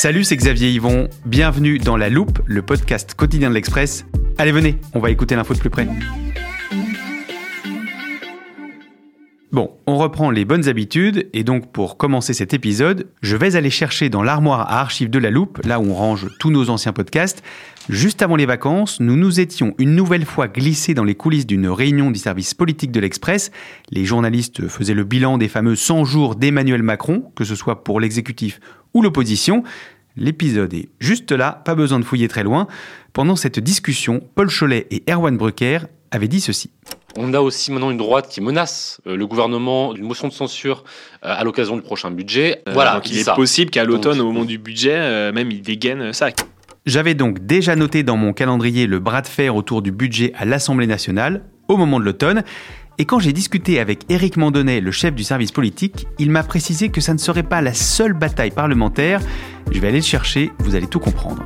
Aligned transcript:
Salut, 0.00 0.22
c'est 0.22 0.36
Xavier 0.36 0.70
Yvon. 0.70 1.08
Bienvenue 1.26 1.80
dans 1.80 1.96
La 1.96 2.08
Loupe, 2.08 2.38
le 2.46 2.62
podcast 2.62 3.14
quotidien 3.14 3.48
de 3.48 3.54
l'Express. 3.54 4.06
Allez, 4.38 4.52
venez, 4.52 4.76
on 4.94 5.00
va 5.00 5.10
écouter 5.10 5.34
l'info 5.34 5.54
de 5.54 5.58
plus 5.58 5.70
près. 5.70 5.88
Bon, 9.50 9.72
on 9.88 9.98
reprend 9.98 10.30
les 10.30 10.44
bonnes 10.44 10.68
habitudes 10.68 11.28
et 11.32 11.42
donc 11.42 11.72
pour 11.72 11.96
commencer 11.96 12.32
cet 12.32 12.54
épisode, 12.54 13.08
je 13.22 13.34
vais 13.34 13.56
aller 13.56 13.70
chercher 13.70 14.08
dans 14.08 14.22
l'armoire 14.22 14.60
à 14.70 14.80
archives 14.80 15.10
de 15.10 15.18
la 15.18 15.30
loupe, 15.30 15.58
là 15.64 15.80
où 15.80 15.90
on 15.90 15.94
range 15.94 16.28
tous 16.38 16.50
nos 16.50 16.70
anciens 16.70 16.92
podcasts. 16.92 17.42
Juste 17.88 18.20
avant 18.20 18.36
les 18.36 18.44
vacances, 18.44 19.00
nous 19.00 19.16
nous 19.16 19.40
étions 19.40 19.74
une 19.78 19.96
nouvelle 19.96 20.26
fois 20.26 20.46
glissés 20.46 20.92
dans 20.92 21.04
les 21.04 21.14
coulisses 21.14 21.46
d'une 21.46 21.66
réunion 21.66 22.10
du 22.10 22.18
service 22.18 22.52
politique 22.52 22.92
de 22.92 23.00
l'Express. 23.00 23.50
Les 23.90 24.04
journalistes 24.04 24.68
faisaient 24.68 24.94
le 24.94 25.04
bilan 25.04 25.38
des 25.38 25.48
fameux 25.48 25.74
100 25.74 26.04
jours 26.04 26.36
d'Emmanuel 26.36 26.82
Macron, 26.82 27.32
que 27.34 27.44
ce 27.44 27.54
soit 27.54 27.82
pour 27.82 27.98
l'exécutif 27.98 28.60
ou 28.94 29.02
l'opposition. 29.02 29.62
L'épisode 30.16 30.74
est 30.74 30.88
juste 30.98 31.30
là, 31.32 31.62
pas 31.64 31.74
besoin 31.74 32.00
de 32.00 32.04
fouiller 32.04 32.28
très 32.28 32.42
loin. 32.42 32.66
Pendant 33.12 33.36
cette 33.36 33.60
discussion, 33.60 34.20
Paul 34.34 34.50
Cholet 34.50 34.86
et 34.90 35.04
Erwan 35.08 35.36
Brucker 35.36 35.78
avaient 36.10 36.28
dit 36.28 36.40
ceci. 36.40 36.70
On 37.16 37.32
a 37.34 37.40
aussi 37.40 37.72
maintenant 37.72 37.90
une 37.90 37.96
droite 37.96 38.28
qui 38.28 38.40
menace 38.40 39.00
euh, 39.06 39.16
le 39.16 39.26
gouvernement 39.26 39.92
d'une 39.92 40.04
motion 40.04 40.28
de 40.28 40.32
censure 40.32 40.84
euh, 41.24 41.34
à 41.36 41.42
l'occasion 41.44 41.76
du 41.76 41.82
prochain 41.82 42.10
budget. 42.10 42.62
Euh, 42.68 42.72
voilà, 42.72 42.94
donc 42.94 43.10
il 43.10 43.18
est 43.18 43.24
ça. 43.24 43.34
possible 43.34 43.70
qu'à 43.70 43.84
l'automne, 43.84 44.20
au 44.20 44.24
moment 44.24 44.44
du 44.44 44.58
budget, 44.58 45.32
même 45.32 45.50
il 45.50 45.62
dégaine 45.62 46.12
ça. 46.12 46.28
J'avais 46.86 47.14
donc 47.14 47.44
déjà 47.44 47.76
noté 47.76 48.02
dans 48.02 48.16
mon 48.16 48.32
calendrier 48.32 48.86
le 48.86 48.98
bras 48.98 49.20
de 49.20 49.26
fer 49.26 49.54
autour 49.56 49.82
du 49.82 49.90
budget 49.90 50.32
à 50.36 50.44
l'Assemblée 50.44 50.86
nationale 50.86 51.42
au 51.68 51.76
moment 51.76 52.00
de 52.00 52.04
l'automne. 52.04 52.44
Et 53.00 53.04
quand 53.04 53.20
j'ai 53.20 53.32
discuté 53.32 53.78
avec 53.78 54.10
Éric 54.10 54.36
Mandonnet, 54.36 54.80
le 54.80 54.90
chef 54.90 55.14
du 55.14 55.22
service 55.22 55.52
politique, 55.52 56.08
il 56.18 56.32
m'a 56.32 56.42
précisé 56.42 56.88
que 56.88 57.00
ça 57.00 57.12
ne 57.12 57.18
serait 57.18 57.44
pas 57.44 57.60
la 57.60 57.72
seule 57.72 58.12
bataille 58.12 58.50
parlementaire. 58.50 59.20
Je 59.70 59.78
vais 59.78 59.86
aller 59.86 59.98
le 59.98 60.04
chercher, 60.04 60.50
vous 60.58 60.74
allez 60.74 60.88
tout 60.88 60.98
comprendre. 60.98 61.44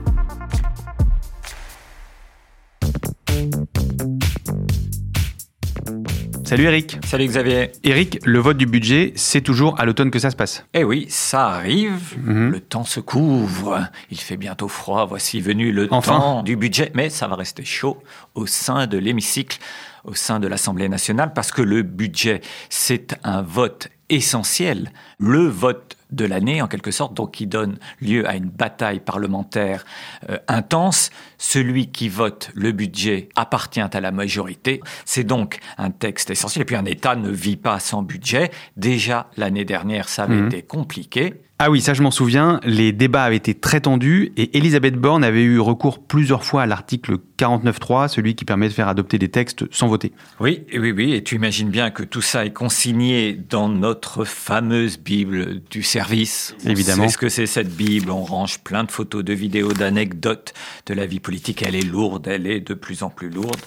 Salut 6.53 6.65
Eric. 6.65 6.99
Salut 7.07 7.27
Xavier. 7.27 7.73
Eric, 7.83 8.19
le 8.25 8.39
vote 8.39 8.59
du 8.59 8.67
budget, 8.67 9.15
c'est 9.17 9.41
toujours 9.41 9.81
à 9.81 9.87
l'automne 9.87 10.11
que 10.11 10.19
ça 10.19 10.31
se 10.31 10.37
passe. 10.37 10.67
Eh 10.75 10.85
oui, 10.85 11.07
ça 11.09 11.49
arrive. 11.49 12.19
Mhm. 12.23 12.51
Le 12.51 12.61
temps 12.61 12.85
se 12.85 13.01
couvre. 13.01 13.89
Il 14.11 14.19
fait 14.19 14.37
bientôt 14.37 14.69
froid. 14.69 15.07
Voici 15.07 15.41
venu 15.41 15.73
le 15.73 15.89
temps 15.89 16.43
du 16.43 16.57
budget. 16.57 16.93
Mais 16.95 17.09
ça 17.09 17.27
va 17.27 17.37
rester 17.37 17.65
chaud 17.65 18.03
au 18.35 18.47
sein 18.47 18.87
de 18.87 18.99
l'hémicycle, 18.99 19.59
au 20.05 20.15
sein 20.15 20.41
de 20.41 20.49
l'Assemblée 20.49 20.89
nationale, 20.89 21.33
parce 21.33 21.53
que 21.53 21.63
le 21.63 21.83
budget, 21.83 22.41
c'est 22.69 23.15
un 23.25 23.43
vote 23.43 23.89
essentiel. 24.13 24.93
Le 25.19 25.47
vote 25.47 25.97
de 26.11 26.25
l'année, 26.27 26.61
en 26.63 26.69
quelque 26.69 26.91
sorte, 26.91 27.15
donc 27.15 27.33
qui 27.33 27.47
donne 27.47 27.79
lieu 28.01 28.29
à 28.29 28.37
une 28.37 28.51
bataille 28.51 29.01
parlementaire 29.01 29.85
euh, 30.29 30.37
intense. 30.47 31.11
Celui 31.39 31.91
qui 31.91 32.09
vote 32.09 32.51
le 32.55 32.73
budget 32.73 33.31
appartient 33.35 33.81
à 33.81 34.01
la 34.01 34.13
majorité. 34.13 34.81
C'est 35.05 35.25
donc 35.25 35.59
un 35.79 35.91
texte 35.91 36.31
essentiel. 36.31 36.63
Et 36.63 36.65
puis 36.67 36.77
un 36.77 36.85
État 36.85 37.17
ne 37.17 37.31
vit 37.31 37.57
pas 37.57 37.81
sans 37.81 38.03
budget. 38.03 38.51
Déjà, 38.77 39.31
l'année 39.37 39.65
dernière, 39.65 40.09
ça 40.09 40.25
avait 40.25 40.37
mhm. 40.37 40.47
été 40.49 40.63
compliqué. 40.63 41.43
Ah 41.65 41.71
oui, 41.71 41.81
ça 41.81 41.95
je 41.95 42.03
m'en 42.03 42.11
souviens, 42.11 42.59
les 42.65 42.91
débats 42.91 43.23
avaient 43.23 43.37
été 43.37 43.55
très 43.55 43.81
tendus 43.81 44.33
et 44.37 44.59
Elisabeth 44.59 44.97
Borne 44.97 45.23
avait 45.23 45.45
eu 45.45 45.61
recours 45.61 46.05
plusieurs 46.05 46.45
fois 46.45 46.63
à 46.63 46.67
l'article 46.67 47.19
49.3, 47.39 48.09
celui 48.09 48.35
qui 48.35 48.45
permet 48.45 48.67
de 48.67 48.73
faire 48.73 48.89
adopter 48.89 49.17
des 49.17 49.29
textes 49.29 49.73
sans 49.73 49.87
voter. 49.87 50.11
Oui, 50.41 50.65
oui, 50.77 50.91
oui, 50.91 51.13
et 51.13 51.23
tu 51.23 51.37
imagines 51.37 51.71
bien 51.71 51.91
que 51.91 52.03
tout 52.03 52.21
ça 52.21 52.45
est 52.45 52.53
consigné 52.53 53.35
dans 53.49 53.69
notre 53.69 54.02
fameuse 54.25 54.99
Bible 54.99 55.61
du 55.71 55.83
service. 55.83 56.55
Évidemment. 56.65 57.05
C'est 57.05 57.13
ce 57.13 57.19
que 57.19 57.29
c'est 57.29 57.47
cette 57.47 57.75
Bible, 57.75 58.11
on 58.11 58.23
range 58.25 58.59
plein 58.61 58.85
de 58.85 58.91
photos, 58.91 59.25
de 59.25 59.33
vidéos, 59.33 59.73
d'anecdotes 59.73 60.53
de 60.87 60.95
la 60.95 61.07
vie 61.07 61.21
politique, 61.21 61.63
elle 61.63 61.75
est 61.75 61.83
lourde, 61.83 62.27
elle 62.29 62.47
est 62.47 62.61
de 62.61 62.75
plus 62.75 63.03
en 63.03 63.11
plus 63.11 63.31
lourde. 63.31 63.61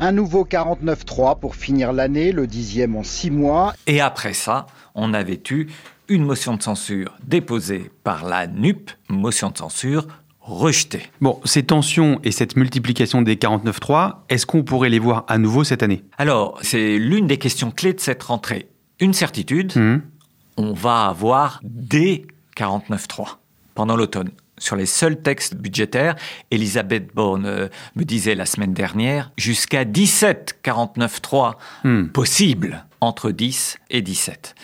Un 0.00 0.12
nouveau 0.12 0.44
49.3 0.44 1.38
pour 1.38 1.54
finir 1.54 1.92
l'année, 1.92 2.32
le 2.32 2.46
dixième 2.46 2.96
en 2.96 3.02
six 3.02 3.30
mois. 3.30 3.74
Et 3.86 4.00
après 4.00 4.32
ça, 4.32 4.66
on 4.94 5.12
avait 5.12 5.40
eu 5.50 5.68
une 6.08 6.24
motion 6.24 6.56
de 6.56 6.62
censure 6.62 7.14
déposée 7.24 7.90
par 8.02 8.24
la 8.24 8.46
NUP, 8.46 8.90
motion 9.08 9.50
de 9.50 9.58
censure 9.58 10.06
rejetée. 10.40 11.02
Bon, 11.20 11.40
ces 11.44 11.62
tensions 11.62 12.20
et 12.24 12.32
cette 12.32 12.56
multiplication 12.56 13.22
des 13.22 13.36
49.3, 13.36 14.24
est-ce 14.28 14.44
qu'on 14.44 14.64
pourrait 14.64 14.88
les 14.90 14.98
voir 14.98 15.24
à 15.28 15.38
nouveau 15.38 15.62
cette 15.62 15.82
année? 15.82 16.02
Alors, 16.18 16.58
c'est 16.62 16.98
l'une 16.98 17.26
des 17.26 17.38
questions 17.38 17.70
clés 17.70 17.92
de 17.92 18.00
cette 18.00 18.22
rentrée. 18.24 18.68
Une 19.02 19.14
certitude, 19.14 19.76
mmh. 19.76 20.00
on 20.58 20.72
va 20.74 21.06
avoir 21.06 21.58
des 21.64 22.24
49.3 22.56 23.38
pendant 23.74 23.96
l'automne. 23.96 24.30
Sur 24.58 24.76
les 24.76 24.86
seuls 24.86 25.20
textes 25.20 25.56
budgétaires, 25.56 26.14
Elisabeth 26.52 27.12
Borne 27.12 27.46
euh, 27.46 27.68
me 27.96 28.04
disait 28.04 28.36
la 28.36 28.46
semaine 28.46 28.72
dernière, 28.72 29.32
jusqu'à 29.36 29.84
17 29.84 30.60
49.3 30.62 31.54
mmh. 31.82 32.04
possibles 32.10 32.84
entre 33.00 33.32
10 33.32 33.78
et 33.90 34.02
17. 34.02 34.54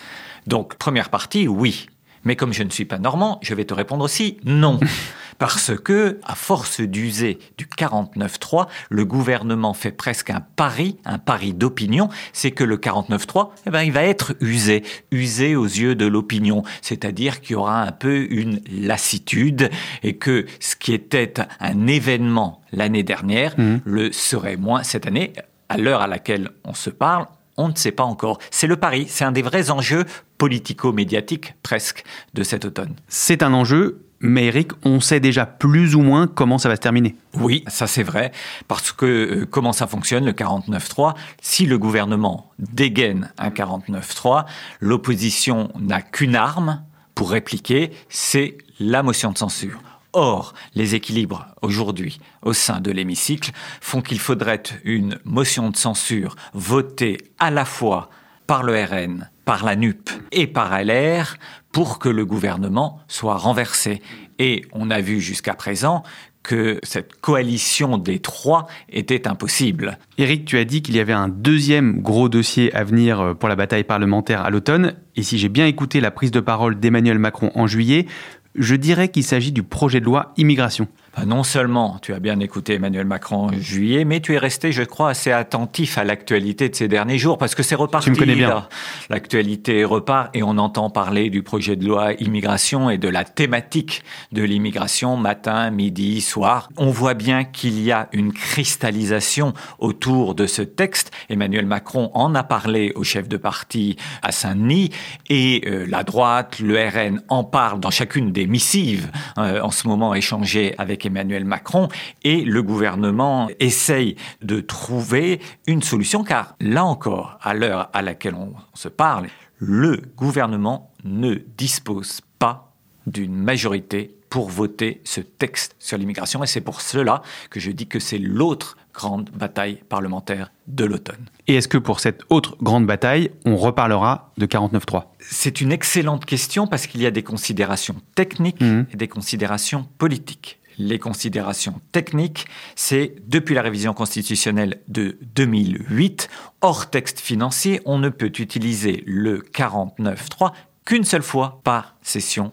Donc, 0.47 0.75
première 0.75 1.09
partie, 1.09 1.49
oui. 1.49 1.87
Mais 2.23 2.37
comme 2.37 2.53
je 2.53 2.63
ne 2.63 2.69
suis 2.69 2.85
pas 2.85 2.97
normand, 2.97 3.39
je 3.41 3.53
vais 3.53 3.65
te 3.65 3.73
répondre 3.73 4.05
aussi 4.05 4.37
non. 4.45 4.79
Parce 5.39 5.71
que, 5.75 6.19
à 6.23 6.35
force 6.35 6.81
d'user 6.81 7.39
du 7.57 7.65
49.3, 7.65 8.67
le 8.89 9.05
gouvernement 9.05 9.73
fait 9.73 9.91
presque 9.91 10.29
un 10.29 10.41
pari, 10.41 10.97
un 11.05 11.17
pari 11.17 11.53
d'opinion, 11.53 12.09
c'est 12.33 12.51
que 12.51 12.63
le 12.63 12.77
49.3, 12.77 13.49
eh 13.65 13.69
ben, 13.69 13.81
il 13.81 13.91
va 13.91 14.03
être 14.03 14.35
usé, 14.41 14.83
usé 15.11 15.55
aux 15.55 15.65
yeux 15.65 15.95
de 15.95 16.05
l'opinion. 16.05 16.63
C'est-à-dire 16.81 17.41
qu'il 17.41 17.53
y 17.53 17.55
aura 17.55 17.81
un 17.81 17.91
peu 17.91 18.27
une 18.29 18.59
lassitude 18.69 19.69
et 20.03 20.17
que 20.17 20.45
ce 20.59 20.75
qui 20.75 20.93
était 20.93 21.33
un 21.59 21.87
événement 21.87 22.61
l'année 22.71 23.03
dernière 23.03 23.57
mmh. 23.57 23.77
le 23.85 24.11
serait 24.11 24.57
moins 24.57 24.83
cette 24.83 25.07
année. 25.07 25.33
À 25.69 25.77
l'heure 25.77 26.01
à 26.01 26.07
laquelle 26.07 26.49
on 26.65 26.73
se 26.73 26.89
parle, 26.89 27.27
on 27.55 27.69
ne 27.69 27.75
sait 27.75 27.91
pas 27.91 28.03
encore. 28.03 28.39
C'est 28.51 28.67
le 28.67 28.77
pari, 28.77 29.05
c'est 29.07 29.25
un 29.25 29.31
des 29.31 29.41
vrais 29.41 29.69
enjeux 29.69 30.05
politico-médiatiques 30.37 31.53
presque 31.61 32.03
de 32.33 32.43
cet 32.43 32.65
automne. 32.65 32.95
C'est 33.07 33.43
un 33.43 33.53
enjeu, 33.53 34.08
mais 34.21 34.45
Eric, 34.45 34.71
on 34.83 34.99
sait 34.99 35.19
déjà 35.19 35.45
plus 35.45 35.95
ou 35.95 36.01
moins 36.01 36.27
comment 36.27 36.57
ça 36.57 36.69
va 36.69 36.75
se 36.75 36.81
terminer. 36.81 37.15
Oui, 37.35 37.63
ça 37.67 37.87
c'est 37.87 38.03
vrai, 38.03 38.31
parce 38.67 38.91
que 38.91 39.05
euh, 39.05 39.45
comment 39.45 39.73
ça 39.73 39.87
fonctionne 39.87 40.25
le 40.25 40.33
49-3 40.33 41.15
Si 41.41 41.65
le 41.65 41.77
gouvernement 41.77 42.51
dégaine 42.59 43.31
un 43.37 43.49
49-3, 43.49 44.45
l'opposition 44.79 45.71
n'a 45.79 46.01
qu'une 46.01 46.35
arme 46.35 46.83
pour 47.15 47.31
répliquer, 47.31 47.91
c'est 48.09 48.57
la 48.79 49.03
motion 49.03 49.31
de 49.31 49.37
censure. 49.37 49.79
Or, 50.13 50.53
les 50.73 50.95
équilibres 50.95 51.45
aujourd'hui 51.61 52.19
au 52.41 52.53
sein 52.53 52.81
de 52.81 52.91
l'hémicycle 52.91 53.51
font 53.79 54.01
qu'il 54.01 54.19
faudrait 54.19 54.63
une 54.83 55.19
motion 55.23 55.69
de 55.69 55.77
censure 55.77 56.35
votée 56.53 57.17
à 57.37 57.51
la 57.51 57.63
fois 57.63 58.09
par 58.49 58.63
le 58.63 58.83
RN, 58.83 59.29
par 59.45 59.63
la 59.63 59.75
NUP 59.75 60.09
et 60.31 60.47
par 60.47 60.75
LR 60.83 61.37
pour 61.71 61.99
que 61.99 62.09
le 62.09 62.25
gouvernement 62.25 62.99
soit 63.07 63.37
renversé. 63.37 64.01
Et 64.39 64.65
on 64.73 64.89
a 64.89 65.01
vu 65.01 65.21
jusqu'à 65.21 65.53
présent 65.53 66.01
que 66.41 66.79
cette 66.81 67.21
coalition 67.21 67.99
des 67.99 68.17
trois 68.17 68.65
était 68.91 69.27
impossible. 69.27 69.99
Éric, 70.17 70.45
tu 70.45 70.57
as 70.57 70.65
dit 70.65 70.81
qu'il 70.81 70.95
y 70.95 70.99
avait 70.99 71.13
un 71.13 71.27
deuxième 71.27 72.01
gros 72.01 72.27
dossier 72.27 72.73
à 72.73 72.83
venir 72.83 73.19
euh, 73.19 73.33
pour 73.35 73.49
la 73.49 73.55
bataille 73.55 73.83
parlementaire 73.83 74.41
à 74.41 74.49
l'automne. 74.49 74.95
Et 75.15 75.21
si 75.21 75.37
j'ai 75.37 75.49
bien 75.49 75.67
écouté 75.67 76.01
la 76.01 76.09
prise 76.09 76.31
de 76.31 76.39
parole 76.39 76.79
d'Emmanuel 76.79 77.19
Macron 77.19 77.51
en 77.53 77.67
juillet, 77.67 78.07
je 78.55 78.73
dirais 78.73 79.09
qu'il 79.09 79.23
s'agit 79.23 79.51
du 79.51 79.61
projet 79.61 79.99
de 79.99 80.05
loi 80.05 80.33
immigration. 80.37 80.87
Bah, 81.19 81.25
non 81.25 81.43
seulement 81.43 81.97
tu 82.01 82.13
as 82.13 82.19
bien 82.19 82.39
écouté 82.39 82.75
Emmanuel 82.75 83.05
Macron 83.05 83.47
en 83.47 83.51
juillet, 83.51 84.05
mais 84.05 84.21
tu 84.21 84.35
es 84.35 84.37
resté, 84.37 84.71
je 84.71 84.83
crois, 84.83 85.09
assez 85.09 85.31
attentif 85.31 85.97
à 85.97 86.05
l'actualité 86.05 86.69
de 86.69 86.75
ces 86.75 86.87
derniers 86.87 87.17
jours, 87.17 87.37
parce 87.37 87.55
que 87.55 87.63
c'est 87.63 87.75
reparti. 87.75 88.05
Tu 88.05 88.11
me 88.11 88.15
connais 88.15 88.35
bien. 88.35 88.67
L'actualité 89.09 89.83
repart 89.83 90.33
et 90.33 90.43
on 90.43 90.57
entend 90.57 90.89
parler 90.89 91.29
du 91.29 91.43
projet 91.43 91.75
de 91.75 91.85
loi 91.85 92.13
immigration 92.19 92.89
et 92.89 92.97
de 92.97 93.09
la 93.09 93.25
thématique 93.25 94.03
de 94.31 94.43
l'immigration 94.43 95.17
matin, 95.17 95.71
midi, 95.71 96.21
soir. 96.21 96.69
On 96.77 96.89
voit 96.89 97.15
bien 97.15 97.43
qu'il 97.43 97.81
y 97.81 97.91
a 97.91 98.07
une 98.13 98.31
cristallisation 98.31 99.53
autour 99.79 100.35
de 100.35 100.47
ce 100.47 100.61
texte. 100.61 101.11
Emmanuel 101.29 101.65
Macron 101.65 102.11
en 102.13 102.33
a 102.33 102.43
parlé 102.43 102.93
au 102.95 103.03
chef 103.03 103.27
de 103.27 103.35
parti 103.35 103.97
à 104.21 104.31
Saint-Denis 104.31 104.91
et 105.29 105.63
euh, 105.67 105.85
la 105.85 106.03
droite, 106.03 106.59
le 106.59 106.77
RN 106.77 107.21
en 107.27 107.43
parle 107.43 107.81
dans 107.81 107.91
chacune 107.91 108.31
des 108.31 108.47
missives 108.47 109.11
euh, 109.37 109.59
en 109.61 109.71
ce 109.71 109.85
moment 109.85 110.15
échangées 110.15 110.75
avec 110.77 111.08
Emmanuel 111.09 111.43
Macron 111.43 111.89
et 112.23 112.45
le 112.45 112.63
gouvernement 112.63 113.49
essaye 113.59 114.15
de 114.41 114.61
trouver 114.61 115.41
une 115.67 115.81
solution 115.81 116.23
car 116.23 116.55
là 116.61 116.85
encore, 116.85 117.37
à 117.41 117.53
l'heure 117.53 117.89
à 117.93 118.01
laquelle 118.01 118.35
on 118.35 118.53
se 118.73 118.87
parle, 118.87 119.27
le 119.57 120.01
gouvernement 120.15 120.93
ne 121.03 121.35
dispose 121.35 122.21
pas 122.39 122.73
d'une 123.07 123.35
majorité 123.35 124.15
pour 124.29 124.49
voter 124.49 125.01
ce 125.03 125.21
texte 125.21 125.75
sur 125.79 125.97
l'immigration 125.97 126.43
et 126.43 126.47
c'est 126.47 126.61
pour 126.61 126.81
cela 126.81 127.21
que 127.49 127.59
je 127.59 127.71
dis 127.71 127.87
que 127.87 127.99
c'est 127.99 128.19
l'autre 128.19 128.77
grande 128.93 129.29
bataille 129.31 129.81
parlementaire 129.89 130.51
de 130.67 130.85
l'automne. 130.85 131.25
Et 131.47 131.55
est-ce 131.55 131.67
que 131.67 131.77
pour 131.77 131.99
cette 131.99 132.21
autre 132.29 132.57
grande 132.61 132.85
bataille, 132.85 133.31
on 133.45 133.55
reparlera 133.55 134.31
de 134.37 134.45
49.3 134.45 135.05
C'est 135.19 135.61
une 135.61 135.71
excellente 135.71 136.25
question 136.25 136.67
parce 136.67 136.85
qu'il 136.85 137.01
y 137.01 137.05
a 137.05 137.11
des 137.11 137.23
considérations 137.23 137.95
techniques 138.15 138.61
mmh. 138.61 138.85
et 138.91 138.97
des 138.97 139.07
considérations 139.07 139.87
politiques 139.97 140.58
les 140.79 140.97
considérations 140.97 141.79
techniques, 141.91 142.47
c'est 142.75 143.13
depuis 143.27 143.53
la 143.53 143.61
révision 143.61 143.93
constitutionnelle 143.93 144.81
de 144.87 145.17
2008, 145.35 146.29
hors 146.61 146.89
texte 146.89 147.19
financier, 147.19 147.81
on 147.85 147.99
ne 147.99 148.09
peut 148.09 148.31
utiliser 148.39 149.03
le 149.05 149.39
49.3 149.41 150.53
qu'une 150.85 151.03
seule 151.03 151.21
fois 151.21 151.61
par 151.63 151.95
session 152.01 152.51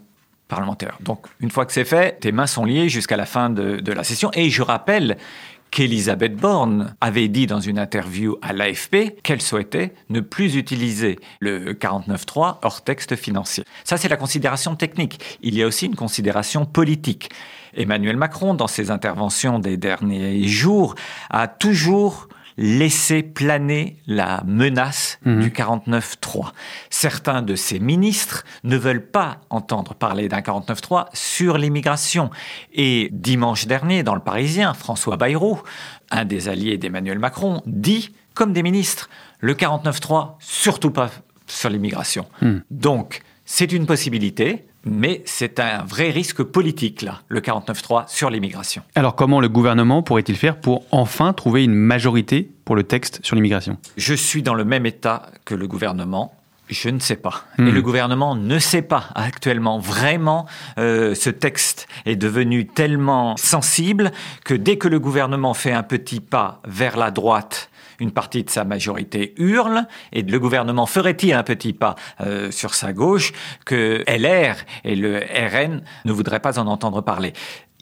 parlementaire. 0.48 0.98
Donc, 1.00 1.26
une 1.40 1.50
fois 1.50 1.66
que 1.66 1.72
c'est 1.72 1.84
fait, 1.84 2.20
tes 2.20 2.32
mains 2.32 2.46
sont 2.46 2.64
liées 2.64 2.88
jusqu'à 2.88 3.16
la 3.16 3.26
fin 3.26 3.50
de, 3.50 3.92
la 3.92 4.04
session. 4.04 4.30
Et 4.34 4.50
je 4.50 4.62
rappelle 4.62 5.16
qu'Elisabeth 5.70 6.36
Borne 6.36 6.94
avait 7.00 7.28
dit 7.28 7.46
dans 7.46 7.60
une 7.60 7.78
interview 7.78 8.36
à 8.42 8.52
l'AFP 8.52 9.20
qu'elle 9.22 9.42
souhaitait 9.42 9.92
ne 10.10 10.20
plus 10.20 10.56
utiliser 10.56 11.18
le 11.40 11.74
49.3 11.74 12.58
hors 12.62 12.84
texte 12.84 13.16
financier. 13.16 13.64
Ça, 13.84 13.96
c'est 13.96 14.08
la 14.08 14.16
considération 14.16 14.76
technique. 14.76 15.38
Il 15.42 15.54
y 15.56 15.62
a 15.62 15.66
aussi 15.66 15.86
une 15.86 15.96
considération 15.96 16.66
politique. 16.66 17.30
Emmanuel 17.76 18.16
Macron, 18.16 18.54
dans 18.54 18.66
ses 18.66 18.90
interventions 18.90 19.58
des 19.58 19.76
derniers 19.76 20.46
jours, 20.48 20.94
a 21.30 21.48
toujours 21.48 22.28
laissé 22.56 23.22
planer 23.22 23.96
la 24.06 24.42
menace 24.46 25.18
mhm. 25.24 25.40
du 25.40 25.50
49-3. 25.50 26.52
Certains 26.90 27.42
de 27.42 27.54
ses 27.54 27.78
ministres 27.78 28.44
ne 28.64 28.76
veulent 28.76 29.06
pas 29.06 29.38
entendre 29.50 29.94
parler 29.94 30.28
d'un 30.28 30.40
49-3 30.40 31.06
sur 31.12 31.58
l'immigration. 31.58 32.30
Et 32.72 33.10
dimanche 33.12 33.66
dernier, 33.66 34.02
dans 34.02 34.14
le 34.14 34.20
Parisien, 34.20 34.72
François 34.74 35.16
Bayrou, 35.16 35.60
un 36.10 36.24
des 36.24 36.48
alliés 36.48 36.78
d'Emmanuel 36.78 37.18
Macron, 37.18 37.62
dit, 37.66 38.14
comme 38.34 38.52
des 38.52 38.62
ministres, 38.62 39.10
le 39.40 39.54
49-3, 39.54 40.36
surtout 40.38 40.90
pas 40.90 41.10
sur 41.46 41.68
l'immigration. 41.68 42.26
Mhm. 42.40 42.62
Donc, 42.70 43.22
c'est 43.44 43.72
une 43.72 43.86
possibilité 43.86 44.66
mais 44.86 45.22
c'est 45.26 45.60
un 45.60 45.84
vrai 45.84 46.10
risque 46.10 46.42
politique, 46.42 47.02
là, 47.02 47.20
le 47.28 47.40
49.3 47.40 48.04
sur 48.08 48.30
l'immigration. 48.30 48.82
Alors 48.94 49.16
comment 49.16 49.40
le 49.40 49.48
gouvernement 49.48 50.02
pourrait-il 50.02 50.36
faire 50.36 50.58
pour 50.60 50.84
enfin 50.92 51.32
trouver 51.32 51.64
une 51.64 51.74
majorité 51.74 52.50
pour 52.64 52.76
le 52.76 52.84
texte 52.84 53.20
sur 53.22 53.36
l'immigration? 53.36 53.76
Je 53.96 54.14
suis 54.14 54.42
dans 54.42 54.54
le 54.54 54.64
même 54.64 54.86
état 54.86 55.26
que 55.44 55.54
le 55.54 55.66
gouvernement. 55.66 56.32
Je 56.68 56.88
ne 56.88 56.98
sais 56.98 57.16
pas. 57.16 57.44
Et 57.58 57.62
hmm. 57.62 57.70
le 57.70 57.82
gouvernement 57.82 58.34
ne 58.34 58.58
sait 58.58 58.82
pas 58.82 59.10
actuellement. 59.14 59.78
Vraiment, 59.78 60.46
euh, 60.78 61.14
ce 61.14 61.30
texte 61.30 61.86
est 62.06 62.16
devenu 62.16 62.66
tellement 62.66 63.36
sensible 63.36 64.10
que 64.44 64.54
dès 64.54 64.76
que 64.76 64.88
le 64.88 64.98
gouvernement 64.98 65.54
fait 65.54 65.72
un 65.72 65.84
petit 65.84 66.18
pas 66.18 66.60
vers 66.66 66.96
la 66.96 67.12
droite, 67.12 67.70
une 68.00 68.12
partie 68.12 68.44
de 68.44 68.50
sa 68.50 68.64
majorité 68.64 69.34
hurle, 69.38 69.86
et 70.12 70.22
le 70.22 70.38
gouvernement 70.38 70.86
ferait-il 70.86 71.32
un 71.32 71.42
petit 71.42 71.72
pas 71.72 71.94
euh, 72.20 72.50
sur 72.50 72.74
sa 72.74 72.92
gauche 72.92 73.32
que 73.64 74.04
LR 74.06 74.56
et 74.84 74.96
le 74.96 75.18
RN 75.18 75.82
ne 76.04 76.12
voudraient 76.12 76.40
pas 76.40 76.58
en 76.58 76.66
entendre 76.66 77.00
parler? 77.00 77.32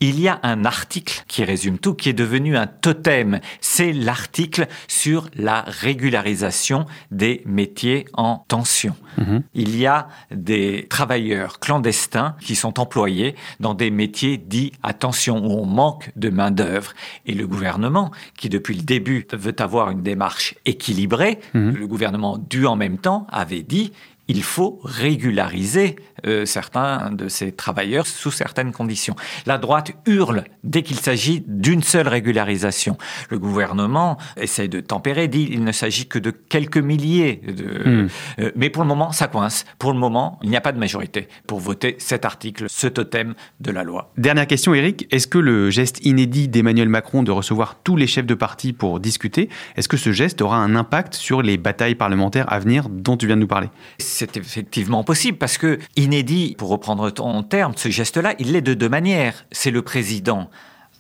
Il 0.01 0.21
y 0.21 0.29
a 0.29 0.41
un 0.43 0.65
article 0.65 1.25
qui 1.29 1.45
résume 1.45 1.79
tout, 1.79 1.95
qui 1.95 2.09
est 2.09 2.15
devenu 2.15 2.57
un 2.57 2.67
totem. 2.67 3.41
C'est 3.61 3.93
l'article 3.93 4.67
sur 4.89 5.29
la 5.35 5.63
régularisation 5.67 6.87
des 7.11 7.43
métiers 7.47 8.07
en 8.13 8.45
tension. 8.49 8.97
Mhm. 9.19 9.43
Il 9.55 9.77
y 9.77 9.87
a 9.87 10.09
des 10.31 10.87
travailleurs 10.89 11.61
clandestins 11.61 12.37
qui 12.41 12.55
sont 12.55 12.81
employés 12.81 13.35
dans 13.61 13.75
des 13.75 13.91
métiers 13.91 14.37
dits 14.37 14.73
à 14.83 14.93
tension, 14.93 15.45
où 15.45 15.59
on 15.59 15.67
manque 15.67 16.11
de 16.17 16.31
main-d'œuvre. 16.31 16.93
Et 17.27 17.35
le 17.35 17.47
gouvernement, 17.47 18.11
qui 18.37 18.49
depuis 18.49 18.75
le 18.75 18.83
début 18.83 19.27
veut 19.33 19.57
avoir 19.59 19.91
une 19.91 20.03
démarche 20.03 20.55
équilibrée, 20.67 21.39
mhm. 21.55 21.77
le 21.77 21.87
gouvernement 21.87 22.39
du 22.39 22.67
en 22.67 22.77
même 22.77 22.99
temps 22.99 23.27
avait 23.31 23.63
dit 23.63 23.93
il 24.29 24.43
faut 24.43 24.81
régulariser 24.85 25.97
euh, 26.27 26.47
certains 26.47 27.11
de 27.11 27.29
ces 27.29 27.53
travailleurs 27.53 28.07
sous 28.07 28.31
certaines 28.31 28.73
conditions. 28.73 29.15
La 29.47 29.59
droite 29.59 29.93
hurle 30.07 30.45
dès 30.63 30.83
qu'il 30.83 30.99
s'agit 30.99 31.45
d'une 31.47 31.83
seule 31.83 32.09
régularisation. 32.09 32.97
Le 33.29 33.39
gouvernement 33.39 34.17
essaie 34.37 34.69
de 34.69 34.81
tempérer, 34.81 35.29
dit 35.29 35.49
il 35.51 35.65
ne 35.65 35.73
s'agit 35.73 36.07
que 36.07 36.19
de 36.19 36.31
quelques 36.31 36.79
milliers. 36.79 37.41
De, 37.47 37.89
hmm. 37.89 38.09
euh, 38.41 38.53
mais 38.57 38.71
pour 38.71 38.83
le 38.83 38.89
moment, 38.89 39.13
ça 39.13 39.29
coince. 39.29 39.65
Pour 39.79 39.93
le 39.93 39.99
moment, 39.99 40.39
il 40.43 40.51
n'y 40.51 40.57
a 40.57 40.61
pas 40.61 40.73
de 40.73 40.79
majorité 40.79 41.29
pour 41.47 41.61
voter 41.61 41.97
cet 41.99 42.25
article, 42.25 42.67
ce 42.69 42.87
totem 42.87 43.35
de 43.61 43.71
la 43.71 43.85
loi. 43.85 44.13
Dernière 44.17 44.47
question, 44.47 44.75
Eric. 44.75 45.07
Est-ce 45.11 45.27
que 45.27 45.39
le 45.39 45.71
geste 45.71 46.05
inédit 46.05 46.49
d'Emmanuel 46.49 46.89
Macron 46.89 47.23
de 47.23 47.31
recevoir 47.31 47.77
tous 47.83 47.97
les 47.97 48.07
chefs 48.07 48.27
de 48.27 48.35
parti 48.35 48.73
pour 48.73 49.01
discuter, 49.01 49.49
est-ce 49.77 49.89
que 49.89 49.97
ce 49.97 50.13
geste 50.13 50.41
aura 50.41 50.57
un 50.57 50.75
impact 50.75 51.15
sur 51.15 51.43
les 51.43 51.57
batailles 51.57 51.95
parlementaires 51.95 52.51
à 52.53 52.59
venir 52.59 52.89
dont 52.89 53.17
tu 53.17 53.27
viens 53.27 53.37
de 53.37 53.41
nous 53.43 53.47
parler? 53.47 53.69
C'est 54.15 54.37
effectivement 54.37 55.03
possible 55.03 55.39
parce 55.39 55.59
que 55.59 55.79
inédit, 55.97 56.55
pour 56.57 56.69
reprendre 56.69 57.11
ton 57.11 57.43
terme, 57.43 57.73
ce 57.77 57.89
geste-là, 57.89 58.35
il 58.39 58.53
l'est 58.53 58.63
de 58.63 58.75
deux 58.75 58.89
manières. 58.89 59.45
C'est 59.51 59.73
le 59.73 59.83
président 59.83 60.49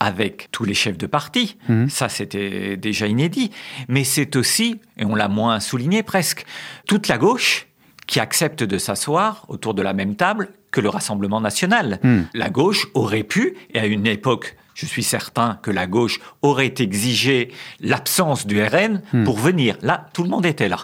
avec 0.01 0.49
tous 0.51 0.65
les 0.65 0.75
chefs 0.75 0.99
de 0.99 1.07
parti, 1.07 1.57
mhm. 1.69 1.89
ça 1.89 2.09
c'était 2.09 2.77
déjà 2.77 3.07
inédit, 3.07 3.53
mais 3.89 4.03
c'est 4.03 4.35
aussi, 4.35 4.81
et 4.99 5.05
on 5.05 5.15
l'a 5.15 5.29
moins 5.29 5.61
souligné 5.61 6.03
presque, 6.03 6.45
toute 6.89 7.07
la 7.07 7.17
gauche 7.17 7.69
qui 8.07 8.19
accepte 8.19 8.65
de 8.65 8.77
s'asseoir 8.77 9.47
autour 9.49 9.73
de 9.73 9.83
la 9.83 9.93
même 9.93 10.17
table 10.17 10.51
que 10.73 10.81
le 10.81 10.89
Rassemblement 10.89 11.41
national. 11.41 12.01
Mhm. 12.03 12.27
La 12.35 12.51
gauche 12.51 12.89
aurait 12.95 13.23
pu, 13.23 13.55
et 13.73 13.79
à 13.79 13.87
une 13.87 14.07
époque 14.07 14.57
je 14.75 14.87
suis 14.87 15.03
certain 15.03 15.59
que 15.63 15.71
la 15.71 15.87
gauche 15.87 16.21
aurait 16.43 16.75
exigé 16.79 17.53
l'absence 17.81 18.47
du 18.47 18.63
RN 18.63 19.03
hmm. 19.13 19.25
pour 19.25 19.39
venir. 19.39 19.77
Là, 19.83 20.09
tout 20.13 20.23
le 20.23 20.29
monde 20.29 20.47
était 20.47 20.69
là. 20.69 20.79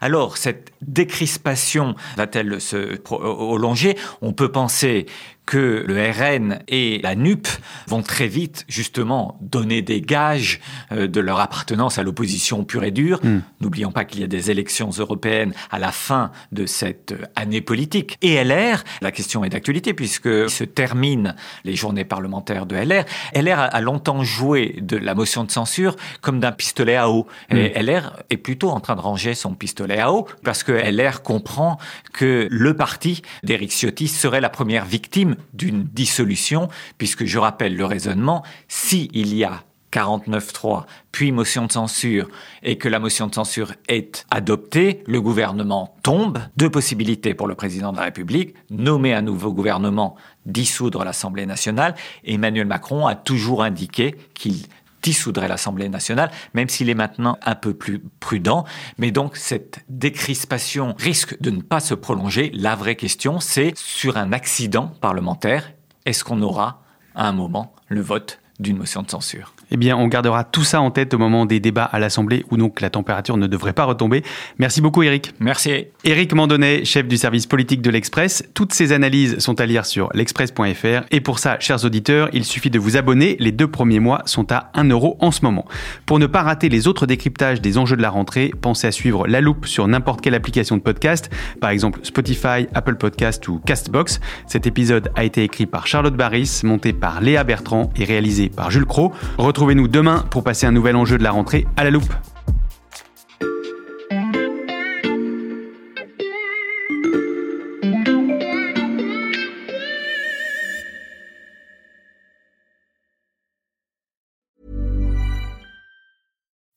Alors, 0.00 0.36
cette 0.36 0.72
décrispation 0.82 1.94
va-t-elle 2.16 2.60
se 2.60 2.96
prolonger 2.96 3.96
On 4.20 4.32
peut 4.32 4.50
penser 4.50 5.06
que 5.48 5.82
le 5.88 6.10
RN 6.10 6.58
et 6.68 7.00
la 7.02 7.14
NUP 7.14 7.48
vont 7.86 8.02
très 8.02 8.28
vite 8.28 8.66
justement 8.68 9.38
donner 9.40 9.80
des 9.80 10.02
gages 10.02 10.60
euh, 10.92 11.08
de 11.08 11.20
leur 11.20 11.40
appartenance 11.40 11.96
à 11.96 12.02
l'opposition 12.02 12.64
pure 12.64 12.84
et 12.84 12.90
dure. 12.90 13.18
Hmm. 13.22 13.40
N'oublions 13.62 13.90
pas 13.90 14.04
qu'il 14.04 14.20
y 14.20 14.24
a 14.24 14.26
des 14.26 14.50
élections 14.50 14.90
européennes 14.90 15.54
à 15.70 15.78
la 15.78 15.90
fin 15.90 16.32
de 16.52 16.66
cette 16.66 17.14
année 17.34 17.62
politique. 17.62 18.18
Et 18.20 18.44
LR, 18.44 18.84
la 19.00 19.10
question 19.10 19.42
est 19.42 19.48
d'actualité 19.48 19.94
puisque 19.94 20.50
se 20.50 20.64
terminent 20.64 21.34
les 21.64 21.74
journées 21.74 22.04
parlementaires 22.04 22.66
de 22.66 22.76
LR. 22.76 23.06
LR 23.34 23.58
a 23.58 23.80
longtemps 23.80 24.22
joué 24.24 24.76
de 24.82 24.98
la 24.98 25.14
motion 25.14 25.44
de 25.44 25.50
censure 25.50 25.96
comme 26.20 26.40
d'un 26.40 26.52
pistolet 26.52 26.96
à 26.96 27.08
eau. 27.08 27.26
Et 27.48 27.70
hmm. 27.70 27.86
LR 27.86 28.22
est 28.28 28.36
plutôt 28.36 28.68
en 28.68 28.80
train 28.80 28.96
de 28.96 29.00
ranger 29.00 29.34
son 29.34 29.54
pistolet 29.54 29.98
à 29.98 30.12
eau 30.12 30.28
parce 30.44 30.62
que 30.62 30.72
LR 30.72 31.22
comprend 31.22 31.78
que 32.12 32.48
le 32.50 32.76
parti 32.76 33.22
d'Éric 33.44 33.72
Ciotti 33.72 34.08
serait 34.08 34.42
la 34.42 34.50
première 34.50 34.84
victime 34.84 35.36
d'une 35.54 35.84
dissolution, 35.84 36.68
puisque 36.98 37.24
je 37.24 37.38
rappelle 37.38 37.76
le 37.76 37.84
raisonnement, 37.84 38.42
s'il 38.68 39.34
y 39.34 39.44
a 39.44 39.64
49.3, 39.92 40.84
puis 41.12 41.32
motion 41.32 41.66
de 41.66 41.72
censure, 41.72 42.28
et 42.62 42.76
que 42.76 42.88
la 42.88 42.98
motion 42.98 43.26
de 43.26 43.34
censure 43.34 43.72
est 43.88 44.26
adoptée, 44.30 45.02
le 45.06 45.20
gouvernement 45.20 45.96
tombe. 46.02 46.38
Deux 46.56 46.70
possibilités 46.70 47.34
pour 47.34 47.46
le 47.46 47.54
président 47.54 47.92
de 47.92 47.96
la 47.96 48.04
République, 48.04 48.54
nommer 48.70 49.14
un 49.14 49.22
nouveau 49.22 49.52
gouvernement, 49.52 50.16
dissoudre 50.46 51.04
l'Assemblée 51.04 51.46
nationale. 51.46 51.94
Emmanuel 52.24 52.66
Macron 52.66 53.06
a 53.06 53.14
toujours 53.14 53.62
indiqué 53.62 54.14
qu'il 54.34 54.66
dissoudrait 55.02 55.48
l'Assemblée 55.48 55.88
nationale, 55.88 56.30
même 56.54 56.68
s'il 56.68 56.90
est 56.90 56.94
maintenant 56.94 57.38
un 57.42 57.54
peu 57.54 57.74
plus 57.74 58.00
prudent. 58.20 58.64
Mais 58.98 59.10
donc 59.10 59.36
cette 59.36 59.84
décrispation 59.88 60.94
risque 60.98 61.40
de 61.40 61.50
ne 61.50 61.62
pas 61.62 61.80
se 61.80 61.94
prolonger. 61.94 62.50
La 62.54 62.74
vraie 62.74 62.96
question, 62.96 63.40
c'est 63.40 63.72
sur 63.76 64.16
un 64.16 64.32
accident 64.32 64.88
parlementaire, 65.00 65.72
est-ce 66.04 66.24
qu'on 66.24 66.42
aura 66.42 66.82
à 67.14 67.28
un 67.28 67.32
moment 67.32 67.74
le 67.88 68.00
vote 68.00 68.40
d'une 68.60 68.78
motion 68.78 69.02
de 69.02 69.10
censure? 69.10 69.52
Eh 69.70 69.76
bien, 69.76 69.96
on 69.96 70.08
gardera 70.08 70.44
tout 70.44 70.64
ça 70.64 70.80
en 70.80 70.90
tête 70.90 71.14
au 71.14 71.18
moment 71.18 71.46
des 71.46 71.60
débats 71.60 71.84
à 71.84 71.98
l'Assemblée 71.98 72.44
où 72.50 72.56
donc 72.56 72.80
la 72.80 72.90
température 72.90 73.36
ne 73.36 73.46
devrait 73.46 73.72
pas 73.72 73.84
retomber. 73.84 74.22
Merci 74.58 74.80
beaucoup, 74.80 75.02
Eric. 75.02 75.32
Merci. 75.40 75.86
Eric 76.04 76.34
Mandonnet, 76.34 76.84
chef 76.84 77.06
du 77.06 77.16
service 77.16 77.46
politique 77.46 77.82
de 77.82 77.90
l'Express. 77.90 78.44
Toutes 78.54 78.72
ces 78.72 78.92
analyses 78.92 79.38
sont 79.38 79.60
à 79.60 79.66
lire 79.66 79.86
sur 79.86 80.10
l'express.fr. 80.14 81.06
Et 81.10 81.20
pour 81.20 81.38
ça, 81.38 81.58
chers 81.60 81.84
auditeurs, 81.84 82.28
il 82.32 82.44
suffit 82.44 82.70
de 82.70 82.78
vous 82.78 82.96
abonner. 82.96 83.36
Les 83.38 83.52
deux 83.52 83.68
premiers 83.68 84.00
mois 84.00 84.22
sont 84.26 84.50
à 84.52 84.70
1 84.74 84.84
euro 84.84 85.16
en 85.20 85.30
ce 85.30 85.44
moment. 85.44 85.66
Pour 86.06 86.18
ne 86.18 86.26
pas 86.26 86.42
rater 86.42 86.68
les 86.68 86.88
autres 86.88 87.06
décryptages 87.06 87.60
des 87.60 87.78
enjeux 87.78 87.96
de 87.96 88.02
la 88.02 88.10
rentrée, 88.10 88.52
pensez 88.60 88.86
à 88.86 88.92
suivre 88.92 89.26
La 89.26 89.40
Loupe 89.40 89.66
sur 89.66 89.86
n'importe 89.88 90.20
quelle 90.20 90.34
application 90.34 90.76
de 90.76 90.82
podcast, 90.82 91.30
par 91.60 91.70
exemple 91.70 92.00
Spotify, 92.02 92.66
Apple 92.74 92.96
Podcast 92.96 93.46
ou 93.48 93.60
Castbox. 93.64 94.20
Cet 94.46 94.66
épisode 94.66 95.10
a 95.14 95.24
été 95.24 95.42
écrit 95.42 95.66
par 95.66 95.86
Charlotte 95.86 96.16
Barris, 96.16 96.60
monté 96.64 96.92
par 96.92 97.20
Léa 97.20 97.44
Bertrand 97.44 97.90
et 97.96 98.04
réalisé 98.04 98.48
par 98.48 98.70
Jules 98.70 98.86
Cro. 98.86 99.12
Retrouvez-nous 99.58 99.88
demain 99.88 100.24
pour 100.30 100.44
passer 100.44 100.66
un 100.66 100.70
nouvel 100.70 100.94
enjeu 100.94 101.18
de 101.18 101.24
la 101.24 101.32
rentrée 101.32 101.66
à 101.76 101.82
la 101.82 101.90
loupe. 101.90 102.14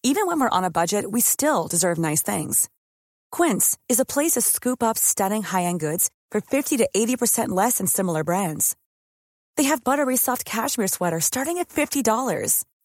Even 0.02 0.26
when 0.26 0.40
we're 0.40 0.50
on 0.50 0.64
a 0.64 0.72
budget, 0.72 1.06
we 1.12 1.22
still 1.22 1.68
deserve 1.70 2.00
nice 2.00 2.24
things. 2.24 2.68
Quince 3.32 3.78
is 3.90 4.00
a 4.00 4.06
place 4.06 4.32
to 4.32 4.42
scoop 4.42 4.82
up 4.82 4.98
stunning 4.98 5.44
high-end 5.44 5.80
goods 5.80 6.10
for 6.32 6.42
50 6.42 6.78
to 6.78 6.90
80% 6.96 7.50
less 7.50 7.78
than 7.78 7.86
similar 7.86 8.24
brands. 8.24 8.76
They 9.56 9.66
have 9.66 9.84
buttery 9.84 10.18
soft 10.18 10.46
cashmere 10.46 10.88
sweaters 10.88 11.26
starting 11.26 11.60
at 11.60 11.70
$50 11.70 12.02